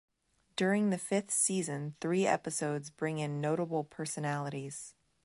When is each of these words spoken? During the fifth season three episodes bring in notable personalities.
During 0.55 0.89
the 0.89 0.97
fifth 0.97 1.29
season 1.29 1.95
three 2.01 2.25
episodes 2.25 2.89
bring 2.89 3.19
in 3.19 3.39
notable 3.39 3.83
personalities. 3.83 4.95